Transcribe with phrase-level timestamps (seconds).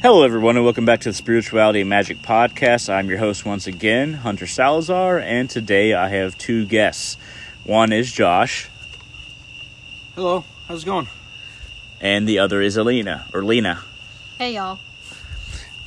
[0.00, 2.88] Hello, everyone, and welcome back to the Spirituality and Magic Podcast.
[2.92, 7.16] I'm your host once again, Hunter Salazar, and today I have two guests.
[7.64, 8.68] One is Josh,
[10.14, 11.08] Hello, how's it going?
[12.00, 13.82] and the other is Alina, or Lena.
[14.38, 14.78] Hey y'all.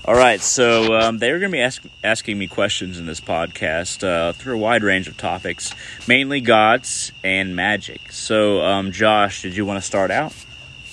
[0.04, 4.04] All right, so um, they're going to be ask- asking me questions in this podcast
[4.04, 5.73] uh, through a wide range of topics,
[6.07, 8.12] mainly gods and magic.
[8.12, 10.34] So, um, Josh, did you want to start out?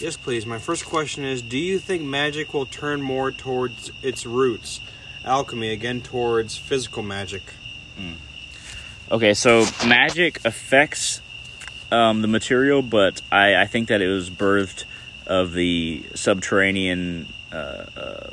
[0.01, 0.47] Yes, please.
[0.47, 4.81] My first question is Do you think magic will turn more towards its roots,
[5.25, 7.43] alchemy, again towards physical magic?
[9.11, 11.21] Okay, so magic affects
[11.91, 14.85] um, the material, but I, I think that it was birthed
[15.27, 17.57] of the subterranean uh,
[17.97, 18.31] uh,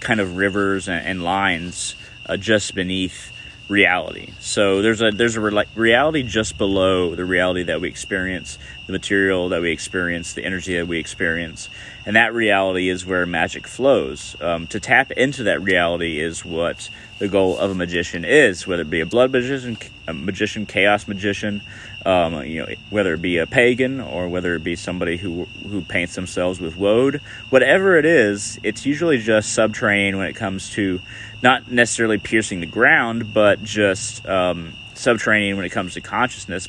[0.00, 1.94] kind of rivers and, and lines
[2.26, 3.30] uh, just beneath
[3.68, 4.30] reality.
[4.40, 8.92] So there's a there's a re- reality just below the reality that we experience, the
[8.92, 11.68] material that we experience, the energy that we experience,
[12.06, 14.36] and that reality is where magic flows.
[14.40, 18.82] Um, to tap into that reality is what the goal of a magician is, whether
[18.82, 19.76] it be a blood magician,
[20.06, 21.60] a magician, chaos magician,
[22.06, 25.82] um, you know, whether it be a pagan or whether it be somebody who who
[25.82, 27.20] paints themselves with woad,
[27.50, 31.00] whatever it is, it's usually just subterranean when it comes to
[31.42, 36.68] not necessarily piercing the ground, but just um, subterranean when it comes to consciousness,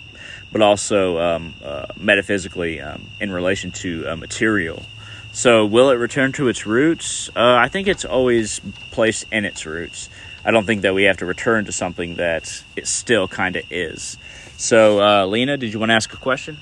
[0.52, 4.84] but also um, uh, metaphysically um, in relation to uh, material.
[5.31, 7.30] So, will it return to its roots?
[7.30, 8.59] Uh, I think it's always
[8.92, 10.09] placed in its roots.
[10.44, 13.64] I don't think that we have to return to something that it still kind of
[13.70, 14.17] is.
[14.58, 16.58] So, uh, Lena, did you want to ask a question?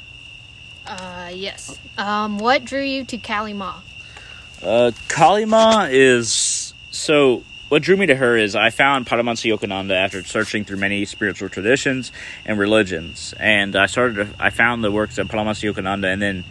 [0.86, 1.80] Uh, yes.
[1.97, 3.75] Um, what drew you to Kalima?
[4.61, 7.44] Uh, Kalima is so.
[7.70, 11.50] What drew me to her is I found Paramahansa Yogananda after searching through many spiritual
[11.50, 12.14] traditions
[12.46, 14.16] and religions, and I started.
[14.16, 16.44] To, I found the works of Paramahansa Yogananda, and then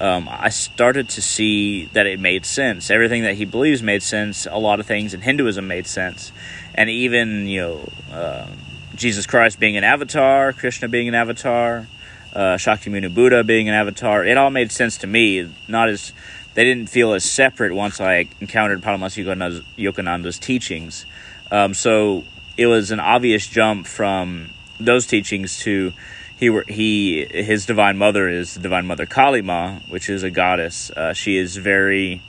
[0.00, 2.90] um, I started to see that it made sense.
[2.90, 4.46] Everything that he believes made sense.
[4.50, 6.30] A lot of things in Hinduism made sense,
[6.74, 8.46] and even you know uh,
[8.94, 11.86] Jesus Christ being an avatar, Krishna being an avatar,
[12.34, 14.26] uh, Shakyamuni Buddha being an avatar.
[14.26, 15.50] It all made sense to me.
[15.68, 16.12] Not as
[16.54, 21.06] they didn't feel as separate once I encountered Paramahansa Yogananda's, Yogananda's teachings.
[21.50, 22.24] Um, so
[22.56, 25.92] it was an obvious jump from those teachings to
[26.38, 30.90] he he his divine mother is the divine mother Kalima, which is a goddess.
[30.90, 32.22] Uh, she is very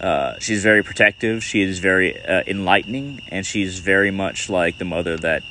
[0.00, 1.42] uh, she's very protective.
[1.42, 5.42] She is very uh, enlightening, and she's very much like the mother that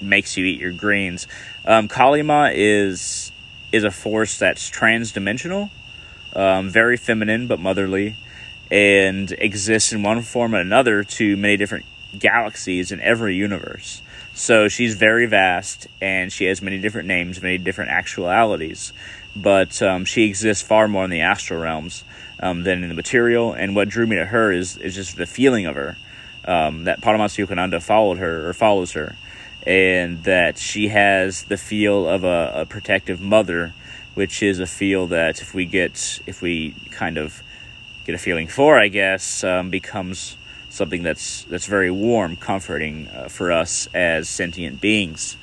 [0.00, 1.28] makes you eat your greens.
[1.64, 3.30] Um, Kalima is
[3.70, 5.70] is a force that's transdimensional,
[6.36, 8.14] um, very feminine but motherly,
[8.70, 11.84] and exists in one form or another to many different
[12.16, 14.02] galaxies in every universe.
[14.34, 18.92] So she's very vast, and she has many different names, many different actualities.
[19.34, 22.04] But um, she exists far more in the astral realms
[22.40, 23.54] um, than in the material.
[23.54, 25.96] And what drew me to her is is just the feeling of her.
[26.44, 29.16] Um, that Paramahansa Yogananda followed her or follows her,
[29.66, 33.72] and that she has the feel of a, a protective mother,
[34.16, 37.42] which is a feel that if we get if we kind of
[38.06, 40.36] get a feeling for, I guess, um, becomes
[40.70, 45.36] something that's that's very warm, comforting uh, for us as sentient beings.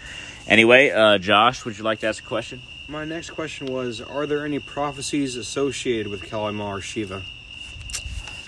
[0.48, 2.62] Anyway, uh, Josh, would you like to ask a question?
[2.88, 7.22] My next question was Are there any prophecies associated with Kalima or Shiva?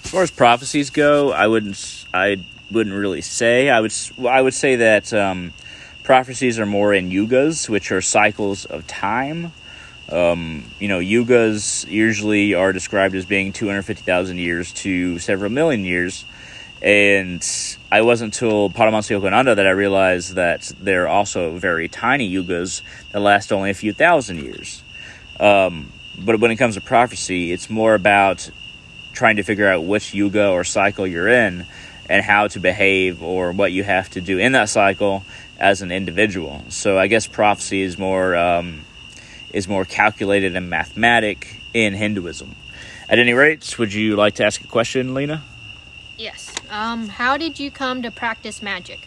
[0.04, 2.38] As far as prophecies go, I wouldn't I
[2.72, 3.70] wouldn't really say.
[3.70, 3.94] I would
[4.28, 5.54] I would say that um,
[6.04, 9.52] prophecies are more in yugas, which are cycles of time.
[10.12, 16.26] Um, you know, yugas usually are described as being 250,000 years to several million years.
[16.82, 17.44] And
[17.92, 23.20] I wasn't until Paramahansa Yogananda that I realized that they're also very tiny yugas that
[23.20, 24.84] last only a few thousand years.
[25.40, 28.50] Um, but when it comes to prophecy, it's more about
[29.14, 31.66] trying to figure out which yuga or cycle you're in
[32.10, 35.24] and how to behave or what you have to do in that cycle
[35.58, 36.64] as an individual.
[36.70, 38.82] So I guess prophecy is more um,
[39.56, 42.54] is more calculated and mathematic in Hinduism.
[43.08, 45.44] At any rate, would you like to ask a question, Lena?
[46.18, 46.54] Yes.
[46.70, 49.00] Um, how did you come to practice magic?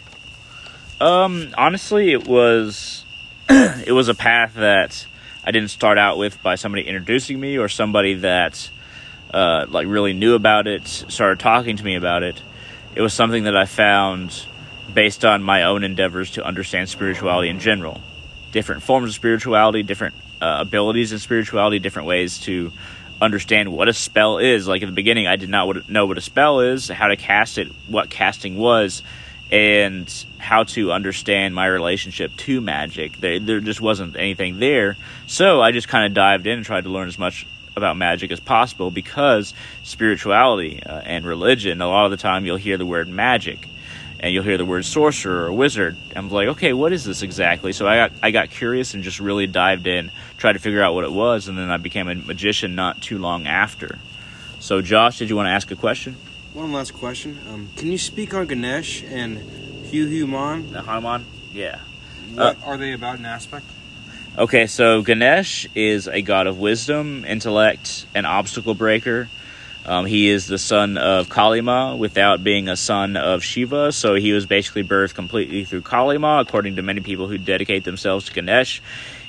[0.99, 3.05] Um, honestly, it was
[3.49, 5.05] it was a path that
[5.45, 8.71] I didn't start out with by somebody introducing me or somebody that
[9.31, 12.41] uh, like really knew about it, started talking to me about it.
[12.95, 14.45] It was something that I found
[14.91, 18.01] based on my own endeavors to understand spirituality in general,
[18.51, 22.71] different forms of spirituality, different uh, abilities in spirituality, different ways to
[23.21, 24.67] understand what a spell is.
[24.67, 27.57] Like at the beginning, I did not know what a spell is, how to cast
[27.57, 29.03] it, what casting was,
[29.51, 33.17] and how to understand my relationship to magic.
[33.19, 34.97] There, there just wasn't anything there.
[35.27, 37.45] So I just kind of dived in and tried to learn as much
[37.75, 39.53] about magic as possible because
[39.83, 43.67] spirituality uh, and religion, a lot of the time you'll hear the word magic
[44.19, 45.95] and you'll hear the word sorcerer or wizard.
[46.15, 47.71] I'm like, okay, what is this exactly?
[47.73, 50.93] So I got I got curious and just really dived in, tried to figure out
[50.93, 53.99] what it was, and then I became a magician not too long after.
[54.59, 56.17] So, Josh, did you want to ask a question?
[56.53, 57.39] One last question.
[57.49, 59.37] Um, can you speak on Ganesh and
[59.89, 60.71] Hanuman?
[60.73, 61.25] The Hanuman?
[61.53, 61.79] Yeah.
[62.33, 63.65] What are they about in aspect?
[64.37, 69.29] Okay, so Ganesh is a god of wisdom, intellect, and obstacle breaker.
[69.85, 74.33] Um, he is the son of Kalima without being a son of Shiva, so he
[74.33, 78.81] was basically birthed completely through Kalima, according to many people who dedicate themselves to Ganesh.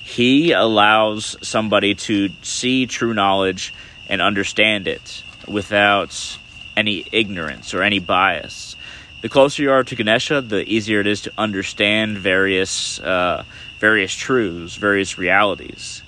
[0.02, 3.72] He allows somebody to see true knowledge
[4.08, 6.38] and understand it without
[6.76, 8.76] any ignorance or any bias.
[9.22, 13.44] The closer you are to Ganesha, the easier it is to understand various uh,
[13.78, 16.02] various truths, various realities.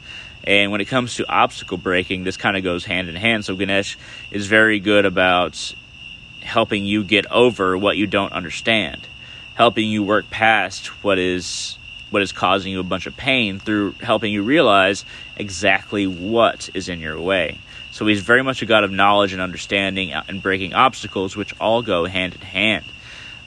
[0.45, 3.45] And when it comes to obstacle breaking, this kind of goes hand in hand.
[3.45, 3.97] So Ganesh
[4.31, 5.75] is very good about
[6.41, 9.01] helping you get over what you don't understand,
[9.55, 11.79] helping you work past what is
[12.11, 15.07] what is causing you a bunch of pain through helping you realize
[15.37, 17.59] exactly what is in your way.
[17.91, 21.83] So he's very much a god of knowledge and understanding and breaking obstacles, which all
[21.83, 22.85] go hand in hand.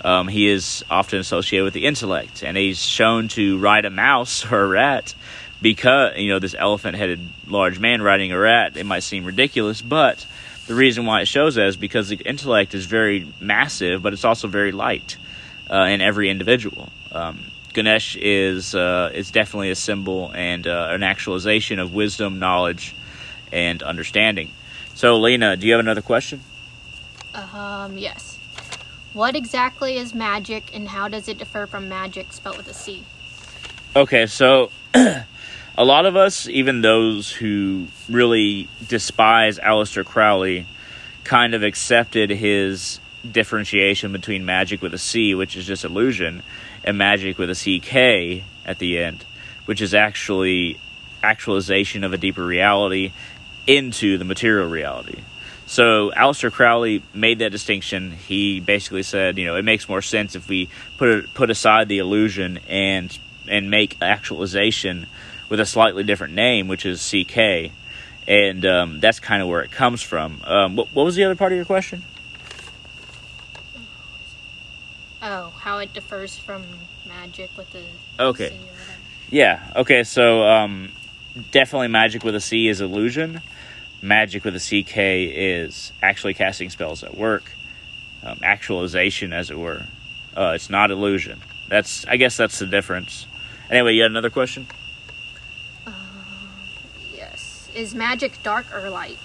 [0.02, 4.46] Um, he is often associated with the intellect, and he's shown to ride a mouse
[4.52, 5.14] or a rat
[5.62, 8.78] because you know this elephant-headed large man riding a rat.
[8.78, 10.26] It might seem ridiculous, but
[10.68, 14.26] the reason why it shows that is because the intellect is very massive, but it's
[14.26, 15.18] also very light
[15.70, 16.90] uh, in every individual.
[17.12, 17.40] Um,
[17.74, 22.96] Ganesh is uh, is definitely a symbol and uh, an actualization of wisdom, knowledge,
[23.52, 24.52] and understanding.
[24.96, 26.42] So, Lena, do you have another question?
[27.34, 28.40] Um, yes.
[29.14, 33.04] What exactly is magic, and how does it differ from magic spelled with a C?
[33.96, 34.72] Okay, so
[35.78, 40.66] a lot of us, even those who really despise Aleister Crowley,
[41.24, 43.00] kind of accepted his
[43.30, 46.44] differentiation between magic with a C, which is just illusion,
[46.84, 49.26] and magic with a CK at the end,
[49.66, 50.80] which is actually
[51.24, 53.12] actualization of a deeper reality
[53.68, 55.22] into the material reality.
[55.66, 58.12] So Aleister Crowley made that distinction.
[58.12, 61.98] He basically said, you know, it makes more sense if we put put aside the
[61.98, 63.18] illusion and
[63.48, 65.08] and make actualization
[65.50, 67.72] with a slightly different name, which is CK,
[68.28, 70.42] and um, that's kind of where it comes from.
[70.44, 72.04] Um, what, what was the other part of your question?
[75.22, 76.64] Oh, how it differs from
[77.08, 77.84] magic with the
[78.20, 78.50] Okay.
[78.50, 78.56] C.
[79.32, 79.60] Yeah.
[79.76, 80.04] Okay.
[80.04, 80.92] So um,
[81.52, 83.42] definitely magic with a C is illusion.
[84.02, 87.52] Magic with a CK is actually casting spells at work,
[88.24, 89.88] um, actualization, as it were.
[90.38, 91.42] Uh, it's not illusion.
[91.70, 93.26] That's I guess that's the difference.
[93.70, 94.68] Anyway, you had another question.
[97.76, 99.18] Is magic dark or light?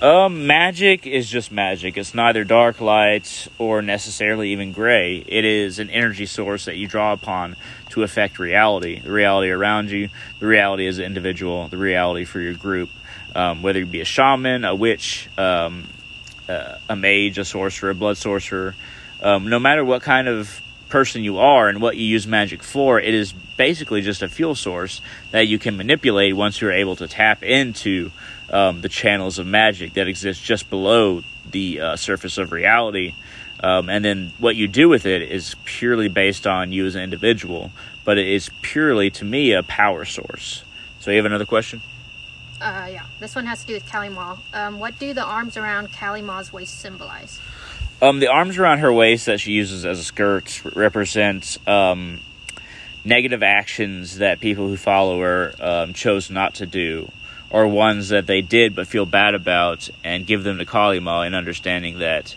[0.00, 1.96] Um, magic is just magic.
[1.96, 5.24] It's neither dark, light, or necessarily even gray.
[5.24, 7.54] It is an energy source that you draw upon
[7.90, 10.08] to affect reality, the reality around you,
[10.40, 12.90] the reality as an individual, the reality for your group.
[13.36, 15.86] Um, whether you be a shaman, a witch, um,
[16.48, 18.74] uh, a mage, a sorcerer, a blood sorcerer,
[19.22, 22.98] um, no matter what kind of person you are and what you use magic for,
[22.98, 25.00] it is basically just a fuel source
[25.30, 28.10] that you can manipulate once you're able to tap into
[28.50, 33.14] um, the channels of magic that exist just below the uh, surface of reality.
[33.62, 37.02] Um, and then what you do with it is purely based on you as an
[37.02, 37.70] individual,
[38.04, 40.64] but it is purely, to me, a power source.
[40.98, 41.80] So, you have another question?
[42.60, 43.06] Uh, yeah.
[43.18, 44.36] This one has to do with Kali Ma.
[44.52, 47.40] Um, what do the arms around Kali Ma's waist symbolize?
[48.00, 52.20] Um, the arms around her waist that she uses as a skirt represent um,
[53.04, 57.10] negative actions that people who follow her um, chose not to do,
[57.50, 61.34] or ones that they did but feel bad about, and give them to Kalima in
[61.34, 62.34] understanding that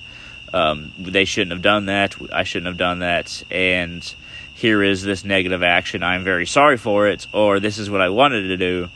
[0.54, 4.14] um, they shouldn't have done that, I shouldn't have done that, and
[4.56, 8.10] here is this negative action, I'm very sorry for it, or this is what I
[8.10, 8.90] wanted to do.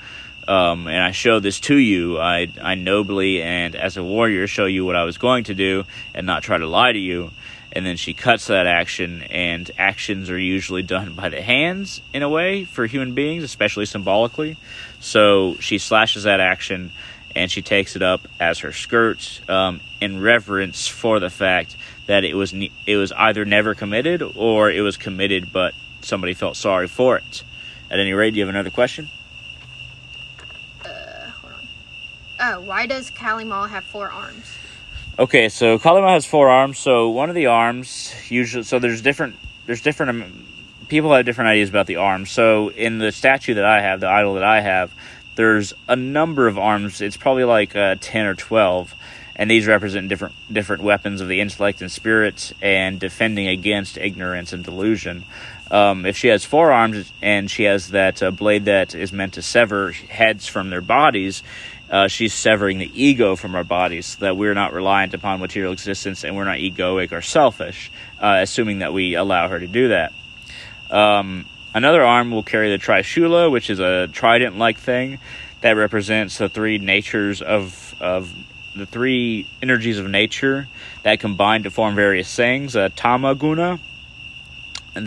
[0.47, 2.17] Um, and I show this to you.
[2.17, 5.83] I, I nobly and as a warrior show you what I was going to do
[6.15, 7.29] and not try to lie to you.
[7.71, 12.23] And then she cuts that action, and actions are usually done by the hands in
[12.23, 14.57] a way for human beings, especially symbolically.
[14.99, 16.91] So she slashes that action
[17.35, 21.75] and she takes it up as her skirt um, in reverence for the fact
[22.07, 26.33] that it was ne- it was either never committed or it was committed, but somebody
[26.33, 27.43] felt sorry for it.
[27.91, 29.09] At any rate, do you have another question?
[30.83, 31.67] Hold on.
[32.39, 34.57] Oh, why does Kali have four arms?
[35.19, 36.79] Okay, so Kalima has four arms.
[36.79, 39.35] So one of the arms usually, so there's different,
[39.65, 40.09] there's different.
[40.11, 40.45] Um,
[40.87, 42.31] people have different ideas about the arms.
[42.31, 44.93] So in the statue that I have, the idol that I have,
[45.35, 47.01] there's a number of arms.
[47.01, 48.95] It's probably like uh, ten or twelve,
[49.35, 54.53] and these represent different different weapons of the intellect and spirit, and defending against ignorance
[54.53, 55.25] and delusion.
[55.71, 59.33] Um, if she has four arms and she has that uh, blade that is meant
[59.33, 61.43] to sever heads from their bodies,
[61.89, 65.73] uh, she's severing the ego from our bodies so that we're not reliant upon material
[65.73, 69.89] existence and we're not egoic or selfish, uh, assuming that we allow her to do
[69.89, 70.13] that.
[70.91, 75.19] Um, another arm will carry the trishula, which is a trident like thing
[75.61, 78.33] that represents the three natures of, of
[78.75, 80.67] the three energies of nature
[81.03, 82.75] that combine to form various things.
[82.75, 83.79] Uh, tamaguna,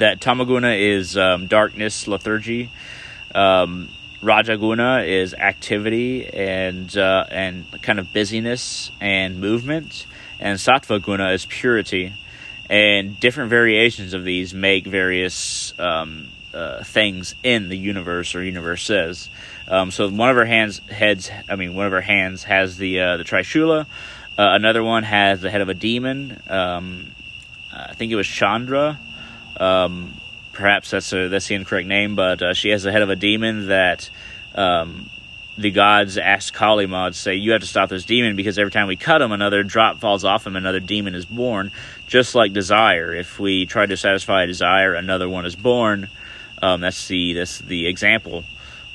[0.01, 2.71] that tamaguna is um, darkness, lethargy.
[3.35, 3.89] Um,
[4.23, 10.07] Rajaguna is activity and uh, and kind of busyness and movement,
[10.39, 12.13] and Sattva Guna is purity.
[12.71, 19.29] And different variations of these make various um, uh, things in the universe or universes.
[19.69, 23.01] Um, so one of her hands heads, I mean, one of her hands has the
[23.01, 23.87] uh, the Trishula.
[24.39, 26.41] Uh, another one has the head of a demon.
[26.49, 27.11] Um,
[27.73, 28.99] I think it was Chandra.
[29.57, 30.15] Um,
[30.53, 33.17] perhaps that's a, that's the incorrect name, but uh, she has the head of a
[33.17, 34.11] demon that
[34.55, 35.11] um,
[35.59, 38.87] the gods ask Kali to say, "You have to stop this demon because every time
[38.87, 41.71] we cut him, another drop falls off him, another demon is born."
[42.07, 46.09] Just like desire, if we try to satisfy a desire, another one is born.
[46.61, 48.45] Um, that's the that's the example.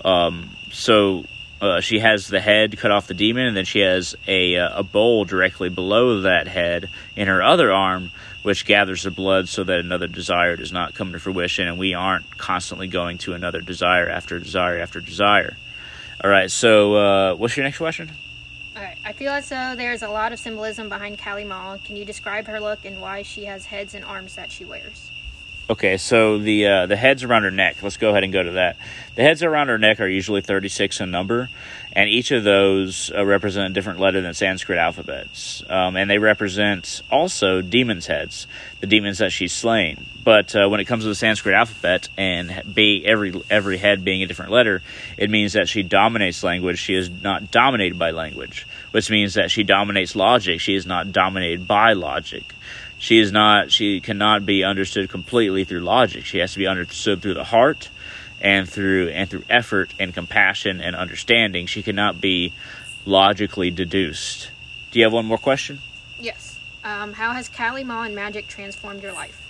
[0.03, 1.25] Um, so
[1.61, 4.79] uh, she has the head cut off the demon, and then she has a uh,
[4.79, 8.11] a bowl directly below that head in her other arm,
[8.43, 11.93] which gathers the blood so that another desire does not come to fruition, and we
[11.93, 15.57] aren't constantly going to another desire after desire after desire.
[16.23, 18.11] All right, so uh, what's your next question?
[18.75, 18.97] All right.
[19.03, 21.77] I feel as though there's a lot of symbolism behind Kali Ma.
[21.77, 25.09] Can you describe her look and why she has heads and arms that she wears?
[25.69, 27.83] Okay, so the uh, the heads around her neck.
[27.83, 28.77] Let's go ahead and go to that.
[29.15, 31.49] The heads around her neck are usually 36 in number,
[31.91, 36.19] and each of those uh, represent a different letter than Sanskrit alphabets, um, and they
[36.19, 38.47] represent also demons' heads,
[38.79, 40.05] the demons that she's slain.
[40.23, 44.23] But uh, when it comes to the Sanskrit alphabet and be every every head being
[44.23, 44.81] a different letter,
[45.17, 46.79] it means that she dominates language.
[46.79, 50.61] She is not dominated by language, which means that she dominates logic.
[50.61, 52.53] She is not dominated by logic
[52.97, 57.21] she is not she cannot be understood completely through logic she has to be understood
[57.21, 57.89] through the heart
[58.41, 62.53] and through and through effort and compassion and understanding she cannot be
[63.05, 64.49] logically deduced
[64.91, 65.79] do you have one more question
[66.19, 66.59] Yes.
[66.83, 69.46] Um, how has Kali Ma and magic transformed your life?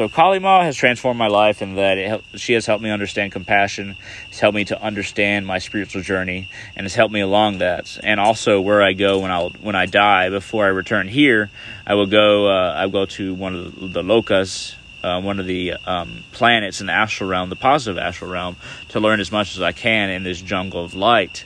[0.00, 3.32] So Kali Ma has transformed my life in that it she has helped me understand
[3.32, 3.96] compassion,
[4.30, 7.98] has helped me to understand my spiritual journey, and has helped me along that.
[8.02, 11.50] And also where I go when I when I die, before I return here,
[11.86, 12.48] I will go.
[12.48, 16.24] Uh, I will go to one of the, the lokas, uh, one of the um,
[16.32, 18.56] planets in the astral realm, the positive astral realm,
[18.88, 21.44] to learn as much as I can in this jungle of light,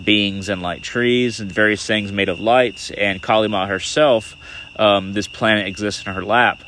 [0.00, 2.88] beings and light trees and various things made of light.
[2.96, 4.36] And Kali Ma herself,
[4.76, 6.62] um, this planet exists in her lap.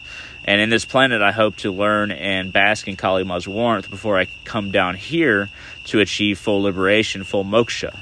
[0.49, 4.19] And in this planet, I hope to learn and bask in Kali Ma's warmth before
[4.19, 5.51] I come down here
[5.89, 7.95] to achieve full liberation, full moksha.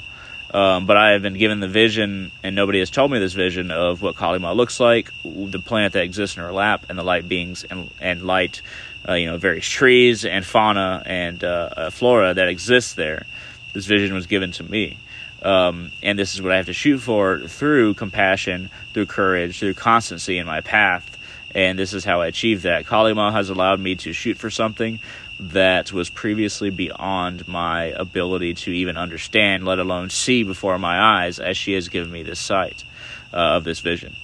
[0.54, 3.72] Um, but I have been given the vision, and nobody has told me this vision
[3.72, 7.02] of what Kali Ma looks like, the planet that exists in her lap, and the
[7.02, 8.62] light beings and, and light,
[9.08, 13.26] uh, you know, various trees and fauna and uh, uh, flora that exists there.
[13.72, 14.98] This vision was given to me.
[15.42, 19.74] Um, and this is what I have to shoot for through compassion, through courage, through
[19.74, 21.15] constancy in my path
[21.56, 22.84] and this is how I achieved that.
[22.84, 24.98] Kali Ma has allowed me to shoot for something
[25.40, 31.40] that was previously beyond my ability to even understand, let alone see before my eyes,
[31.40, 32.84] as she has given me this sight
[33.32, 34.14] uh, of this vision.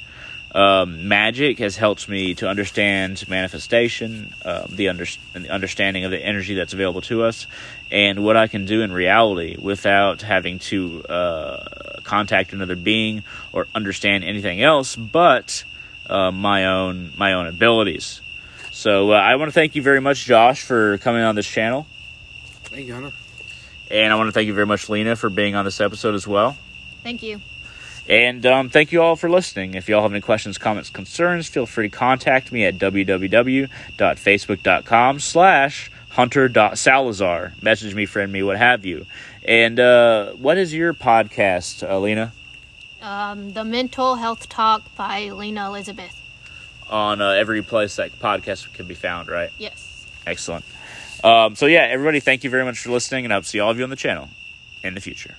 [0.54, 6.22] Um, magic has helped me to understand manifestation, uh, the, under- the understanding of the
[6.22, 7.46] energy that's available to us,
[7.90, 13.22] and what I can do in reality without having to uh, contact another being
[13.54, 15.64] or understand anything else, but
[16.12, 18.20] uh, my own my own abilities.
[18.70, 21.86] So uh, I want to thank you very much, Josh, for coming on this channel,
[22.64, 23.12] Thank you, Hunter.
[23.90, 26.26] and I want to thank you very much, Lena, for being on this episode as
[26.26, 26.56] well.
[27.02, 27.40] Thank you.
[28.08, 29.74] And um, thank you all for listening.
[29.74, 35.20] If you all have any questions, comments, concerns, feel free to contact me at www.facebook.com
[35.20, 37.52] slash hunter.salazar.
[37.62, 39.06] Message me, friend me, what have you.
[39.44, 42.32] And uh, what is your podcast, uh, Lena?
[43.02, 46.16] Um, the Mental Health Talk by Lena Elizabeth.
[46.88, 49.50] On uh, every place that podcast can be found, right?
[49.58, 50.06] Yes.
[50.26, 50.64] Excellent.
[51.24, 53.78] Um, so, yeah, everybody, thank you very much for listening, and I'll see all of
[53.78, 54.28] you on the channel
[54.82, 55.34] in the future.